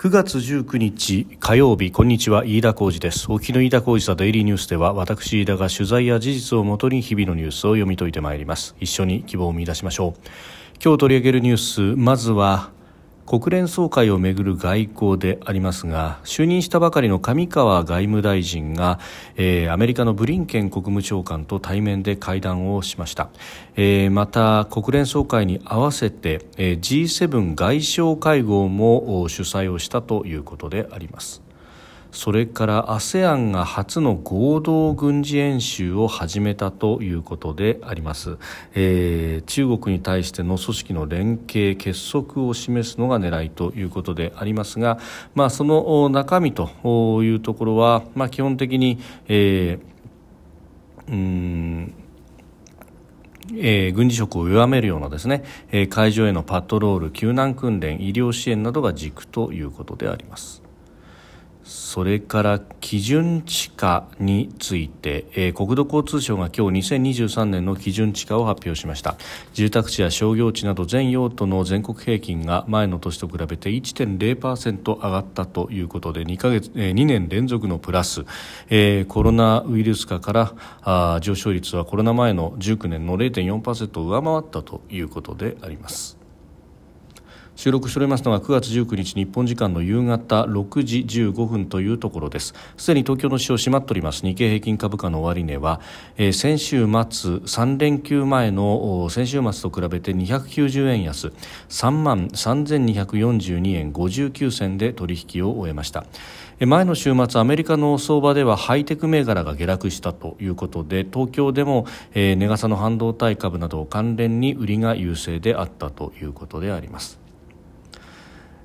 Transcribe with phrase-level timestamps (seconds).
[0.00, 3.30] 9月19日火曜日こんにちは飯田浩二です。
[3.30, 8.74] 沖の飯田浩二さデイリーニュースでは私飯田が取材や事実をもとに日々のニュースを読み解いてまいります。
[8.80, 10.20] 一緒に希望を見出しましょう。
[10.82, 12.70] 今日取り上げるニュースまずは
[13.30, 18.98] 国連総会をめぐる外交でありますが就任したばかりの上川外務大臣が、
[19.36, 23.30] えー、アメリカのブリンケン国務長官と対面で会談をしました、
[23.76, 31.49] えー、また国連総会に合わせて、えー、G7 外相会合も主催をしたということであります。
[32.12, 38.38] それから ASEAN が初の合同軍事演習を始めたということであります、
[38.74, 44.98] えー、中国に対しての組織の連携結束を示すのが狙いということでありますが、
[45.34, 48.98] まあ、その中身というところは、まあ、基本的に、
[49.28, 51.94] えー、うん
[53.52, 55.42] えー、軍事色を弱めるようなですね、
[55.72, 60.59] えー、海上へのパトロール救難訓練医療支援などが軸ということであります。
[61.70, 69.16] それから基準地価について、えー、国土交通省が今日2023年の基準地価を発表しました。
[69.52, 78.24] 住宅地や商業地など全用途の全国平均が前の年と比べて1.0%上がったということで2ヶ月、えー、2年連続のプラス、
[78.68, 86.19] えー、コロナウイルス化からあ上昇率はコロナ前の19年の0.4%を上回ったということであります。
[87.60, 92.54] 収録しておりますのが9月19日日本時間の夕方6時15分というところです。
[92.78, 94.24] すでに東京の市場閉まっております。
[94.24, 95.78] 日経平均株価の終値は、
[96.16, 101.34] えー、先週末3連休前の先週末と比べて290円安
[101.68, 106.06] 3万3242円59銭で取引を終えました。
[106.60, 117.19] 前の週末アメリカの相場ではハイテク銘柄が下落したということで東京でも、えー、値傘の半導体株など関連に売りが優勢であったということであります。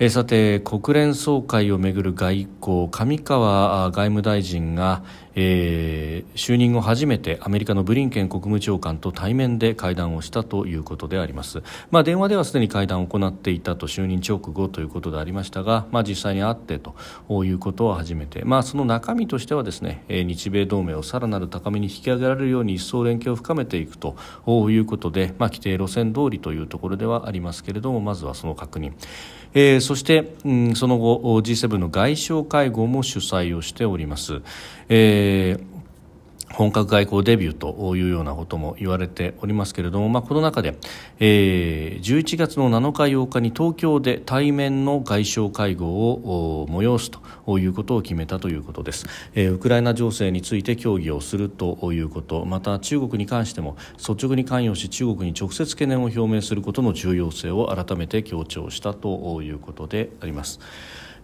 [0.00, 5.02] えさて国連総会をめぐる外交上川外務大臣が、
[5.40, 11.62] えー、就任後初めてアメリカのブリンケン国務長官と対面で会談をしたということであります、
[11.92, 16.96] まあ、電話ではすでに会談を行っていたと就任直後ということでありましたが、まあ、実際に会ってと
[17.44, 24.16] いうことは初めて、まあ、その中身としてはですね日米同盟をさらなる高みに引き上げられるように一層連携を深めていくと
[24.68, 28.92] いうことで、まあ、規定路線通りというところではありますけれどもまずはその確認、
[29.54, 34.42] えー、そして、うん、その後 G7 の外相会合も主催をしております。
[34.88, 35.78] えー
[36.58, 40.76] 本格外交デビューというようなことも言われておりますけれども、まあ、この中で、
[41.20, 60.58] えー、11月の7日8日に東京で対面の外相会合を催すということを決めたということです、えー、ウクライナ情勢について協議をするということまた中国に関しても率直に関与し中国に直接懸念を表明することの重要性を改めて強調したということであります。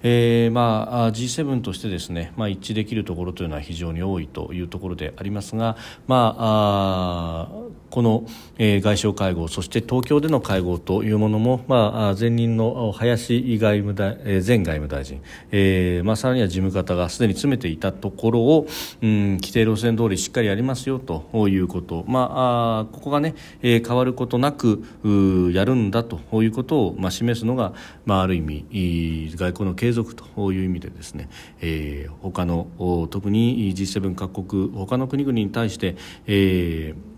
[0.06, 8.26] えーまあ、G7 としてですね、まあ、一致できるところというのは非常に多いというところでありますが、まあ、あこの、
[8.58, 18.66] えー、外相会合そして東京での会合というものも、まあ、前任の林外務大、え、前外務大臣、えーまあ、さらには事務方がすでに詰めていたところを、
[19.00, 24.82] うん、規定路線通りしっかりやりますよということ、まあ、あここがね、えー、変わることなく
[25.54, 27.72] やるんだということを、まあ、示すのが、
[28.04, 32.68] まあ、ある意味外交の継続続という意味でですね、えー、他の
[33.10, 35.96] 特に G7 各国他の国々に対して、
[36.26, 37.14] えー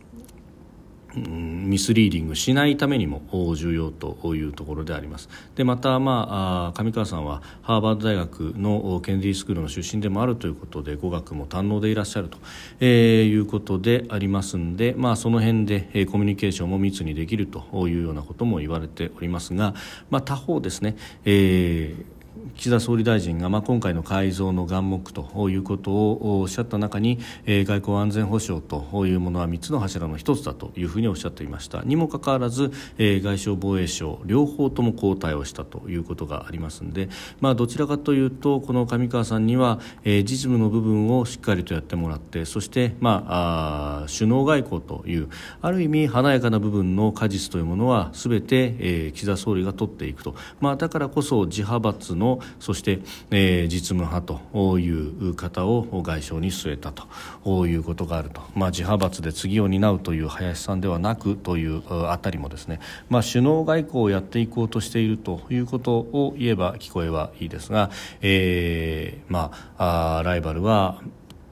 [1.16, 3.22] ミスリーディングしないためにも
[3.56, 5.28] 重要というところであります。
[5.54, 12.38] でまた、まあ、上川さんはハーバード大学のケネディスクールの出身でもあるということで語学も堪能でいらっしゃると、
[12.80, 19.74] えー、いうことでありますので、まあ、その辺で、えコミュニケーションも密にできるというようなことも言われておりますが、
[20.10, 22.15] まあ、他方ですね、えー
[22.56, 31.82] 岸田総理大臣が、まあ、今回の改造の眼目ということをおっしゃった中に、えー、外交安全保障というものは3つの柱の1つだというふうにおっしゃっていました。
[31.82, 37.08] にもかかわらず、えー、外相防衛省両方とも交代をしたということがありますので、
[37.40, 45.28] まあ、どちらかというとこの上川さんには、えー、実務の部分をしっかりとやってもらってそして、まあ、あ首脳外交という
[45.60, 52.25] ある意味華やかな部分の果実というものはすべて、えー、岸田総理が取っていくと、まあ、だからこそ自派閥の
[52.60, 53.00] そして、
[53.30, 67.90] えー、実務派という方を外相に据えたということがあると、まあ、自派閥で次を担うという林さんではなくというあたりもですね、まあ、首脳外交をやっていこうとしているということを言えば聞こえはいいですが、
[68.20, 71.02] えーまあ、ライバルは、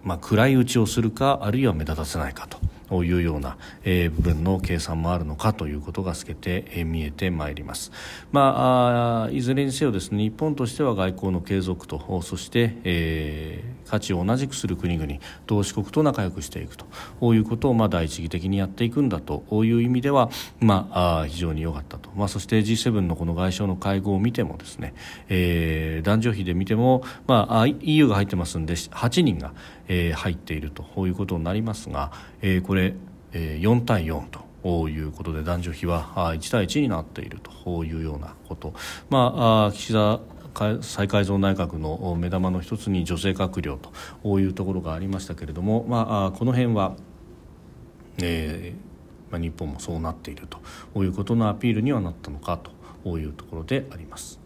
[0.03, 2.74] まあ、暗い打ちをするかあるいは目立たせないかと。
[3.03, 7.91] いうような、えー、部分の計算もあるのかということが透けて、えー、見えてまいります。
[8.31, 15.13] まあ、いずれにせよですね日本としては外交の継続とそして、えー、価値を同じくする国々
[15.47, 16.87] 同志国と仲良くしていくと。
[17.21, 19.45] こういうことを、まあ、第一義的にやっていくんだと。
[19.65, 24.95] いう意味では、まあ、非常に良かったと、まあ、そして G7 のこの外相の会合を見てもですね、
[25.29, 29.53] えー、男女比で見ても、まあ、EU が入ってますんで8人が、
[29.89, 30.85] えー、入っていると。
[31.07, 32.95] いうことになりますが、えー、これ、
[33.33, 34.45] えー、4対4と。
[34.65, 37.85] いうことで男女比は1対1になっていると。
[37.85, 38.75] いうようなこと、
[39.11, 40.21] まあ、岸田
[40.55, 43.79] 再改造内閣の目玉の一つに女性閣僚
[44.23, 46.97] というところがありましたけれども、まあ、この辺は、
[48.19, 52.59] えーまあ、日本もそうなっているということのアピールにはなったのか
[53.05, 54.44] というところであります。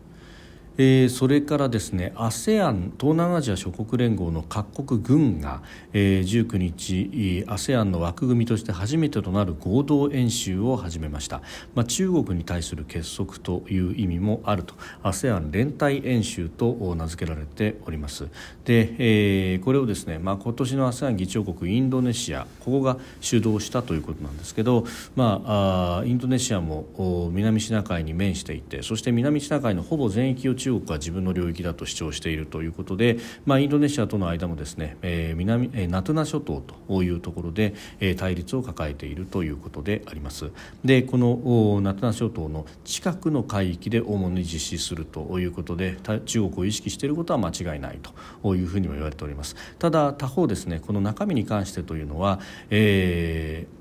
[0.81, 5.61] えー、それからですね ASEAN 東南アジア諸国連合の各国軍が、
[5.93, 11.43] えー、19日 ASEAN の枠組みとして初めてとなる合同演習を始めました、
[11.75, 14.75] まあ、中国に対する結束という意味もあると。
[15.03, 18.29] ASEAN 連帯演習と名付けられております。
[18.65, 24.85] で、えー、これをですね、まあ、今年の ASEAN 議長国インドネシアここが主導したということなんですけど、
[25.17, 33.17] まあ、あインドネシアも南シナ海に面していてそして南シナ海のほぼ全域を中中国は自分の領域だと主張しているということで、
[33.47, 40.51] まあ、インドネシアとの間もですね、えー、南、えー、ナトゥナ諸島というところで、えー、対立を抱えているということであります。
[40.85, 47.99] でこのナトゥナ諸島の近くの海域で主に実施するということで中国を意識していることは間違いない
[48.43, 49.57] というふうにも言われております。
[49.79, 53.78] ただ他方ですねこの中身に関してというのは、えー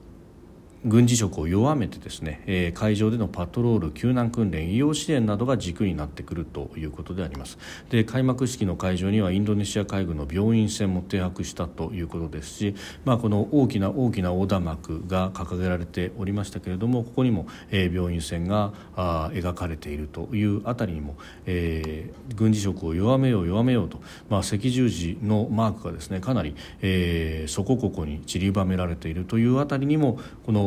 [0.85, 7.57] 軍事色を弱めてですね、えー、海上でのパトロール救難訓練医療支援などが軸になってくるということであります。
[7.89, 12.75] で開幕式の会場にはインドネシア海軍の病院船も停泊したということですし、
[13.05, 21.15] まあ、この大きな大きな横断幕が掲げられておりましたけれどもここにも、えー、病院船があ描かれているというあたりにも、
[21.45, 30.66] えー、軍事色を弱めよう弱めようと、まあ、赤十字のマークがですねかなり、えー、そこここに散りばめられているというあたりにもこの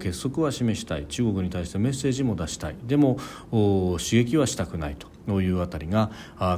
[0.00, 3.18] 結束は示したい中国に対してメッセージも出したいでも
[3.50, 4.96] 刺激はしたくない
[5.26, 6.10] というあたりが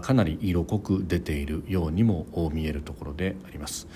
[0.02, 3.88] かなり色濃く出ているようにも見えるところであります。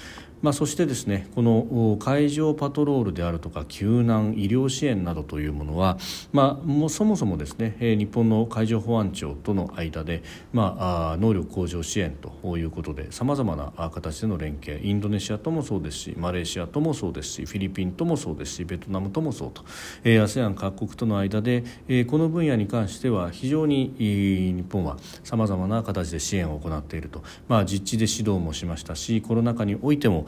[0.43, 5.99] まあ、そしてですねこの海上パトロールであるとか救難医療支援などというものは、
[6.33, 10.23] まあ、もうそもそもですね日本の海上保安庁との間で、
[10.53, 19.65] まあ、能力向上支援ということでさまざまな形での連携インドネシアともそうですしマレーシアともそうですしフィリピンともそうですしベトナムともそうと
[20.05, 21.63] ASEAN 各国との間で
[22.09, 30.27] この分野に関しては非常に日本はさまざまな形で支援を行っていると、まあ、実地で指導もしましたしコロナ禍においても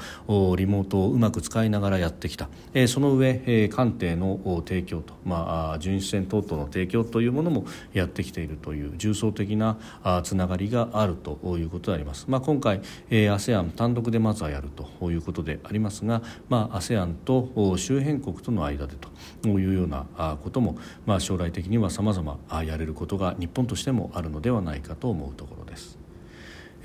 [0.57, 12.81] リモートをうまく使いながらやってきた、えその上、え艦艇の提供と、まあ、巡視船等々の提供というものもやってきているという重層的なあつながりがあるということであります、まあ、今回、
[13.11, 18.95] え ASEAN 単独でまずはやるということでありますが、まあ、ASEAN と周辺国との間で
[19.43, 20.07] というような
[20.43, 20.77] ことも、
[21.07, 26.04] まあ、将来的にはさまざまやれることが日本としてもあるのではないかと思うところです。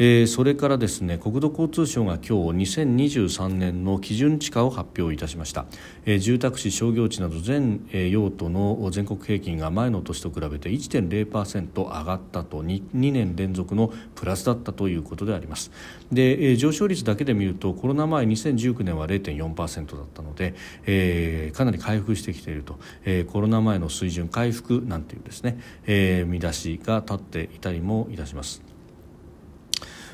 [0.01, 2.21] えー、それからですね国土交通省が今
[2.55, 5.65] 日2023年の基準地価を発表いたしました、
[6.05, 15.69] えー、住宅地商業地など全、えー、用途の全国平均が前の年と比べて1.0%上がったと 2, 2年連続のプラスだったということであります。
[16.13, 28.78] で、えー、上昇率だけで見るとコロナ前2019年は0.4%だったので、えー、かなり回復してきていると、えー、コロナ前の水準回復なんていうですね、えー、見出しが立っていたりもいたします。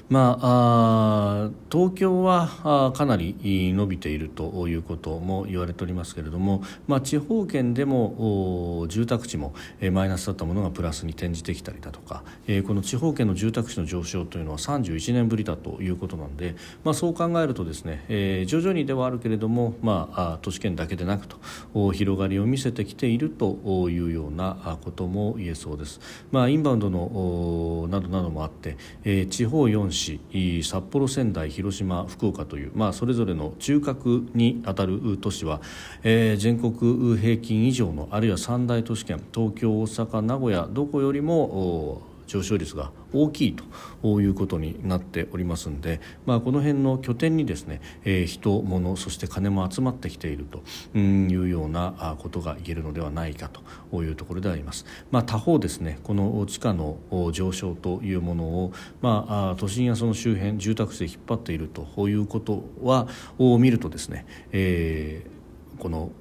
[0.07, 9.55] まあ、あ東京はかなり伸びているということも言われておりますけれども、まあ、地方圏でも住宅地も
[9.91, 12.23] マイナスだったものがプラスに転じてきたりだとか
[12.67, 25.99] この地方圏の住宅地の上昇というのは31年ぶりだということなので、まあ、そう考えるとですね、え徐々にではあるけれども、まあ、都市圏だけでなくと広がりを見せてきているというようなことも言えそうです。
[26.31, 30.19] まあ、インバウンドのなどなどもあって、え地方4市
[30.63, 35.61] 札幌仙台広島福岡という、まあ、それぞれの中核にあたる都市は、
[36.03, 43.55] えー、全国平均以上のあるいは三大都市圏東京大阪名古屋どこよりも上昇率が大きい
[44.01, 50.63] ということになっておりますので、まあ、この辺の拠点にですね、えー、人物そして金も集まってきていると
[50.97, 53.49] いうようなことが言えるのではないか
[53.91, 56.97] というところであります、まあ、他方ですねこの地価の
[57.31, 65.35] 上昇というものを、まあ、都心やその周辺住宅地で引っ張っているということはを見るとですね、えー
[65.77, 66.11] この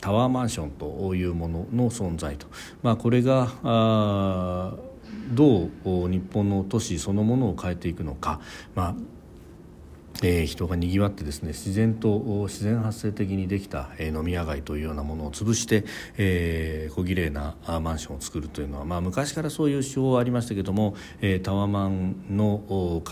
[0.00, 2.46] タワーマンションというものの存在と、
[2.82, 4.74] まあ、これがあ
[5.32, 8.40] どう日本の都市そのものを変えていくのか、
[8.74, 8.94] まあ
[10.22, 15.84] えー、人がにぎわってですね自然と自然発生的にできた、えー、飲み屋街というようなものを潰して、
[16.16, 23.02] えー、小綺麗なマンションを作るというのは、まあ、昔からそういう手法はありましたけども、えー、タワマンの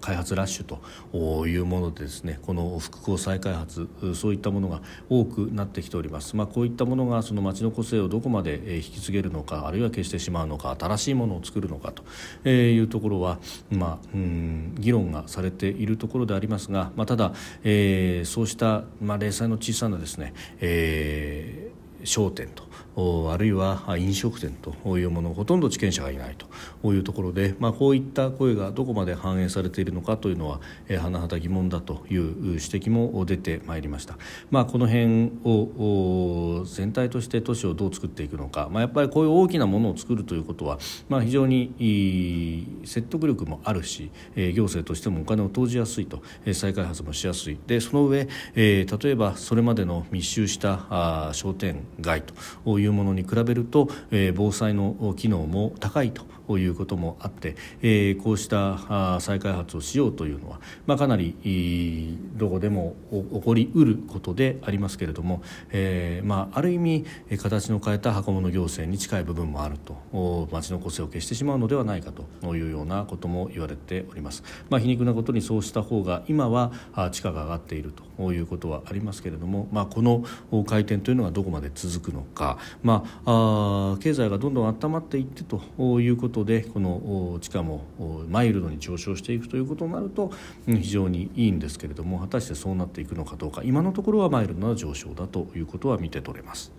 [0.00, 13.38] 開発ラッシュというものでですねこの復興再開発そういったものが多くなってきております、まあ、こういったものがその町の個性をどこまで引き継げるのかあるいは消してしまうのか新しいものを作るのかというところは、
[13.70, 17.32] まあ、うん議論がされているところでありますが、まあ、ただ、
[17.64, 22.65] えー、そうした、まあ、零細の小さなですね、えー、商店と
[22.96, 26.46] あるいは飲食店というものほとんど地権者がいないと。
[26.92, 34.16] いうところで、まあ、こういった声がどこまで反映されているのかというのは甚だ疑問だという指摘も出てまいりました、
[34.50, 46.22] まあ、この辺を全体として都市をどう作っていくのか、まあ、やっぱりこういう大きなものを作るということは、まあ、非常に説得力もあるし行政としてもお金を投じやすいと
[46.52, 47.58] 再開発もしやすい。
[47.66, 52.22] でその上例えばそれまでの密集した商店街
[52.64, 67.04] といういうものに比べると、えー、防災の機能も高いとということもあって、えー、こうした再開発をしようというのは、まあ、かなりどこでも起こりうることでありますけれども、えーまあ、ある意味
[67.38, 76.72] 形の変えた箱物行政に近い部分もあると町の個性を消してしまうのではないかというようなことも言われております、まあ、皮肉なことにそうした方が今は
[77.12, 80.24] 地価が上がっているということはありますけれども、まあ、この
[80.64, 85.60] 回転というのがどこまで続くのか、まあ、あ経済がどんどん温まっていってと
[86.00, 87.84] いうことことでこの地価も
[88.28, 90.30] マイルドに上昇していくということになると
[90.66, 96.72] 非常にいいんですけれども果たしてそうなっていくのかどうか今のところはマイルドな上昇だということは見て取れます。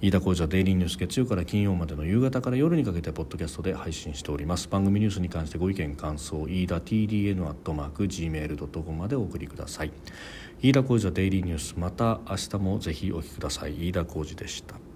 [0.00, 4.68] 飯田浩司はデイリーニュース月曜から金曜までの夕方から夜にかけてポッドキャストで配信しております。
[4.68, 9.92] 番組ニュースに関してご意見感想飯田 TDN アットマーク Gmail.com までお送りください。
[10.60, 13.88] 飯田浩司はデイリーニュースまた明日もぜひお聞きください。
[13.88, 14.91] 飯田浩司でした。